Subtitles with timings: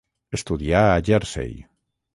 [0.37, 1.57] Estudià a Jersey.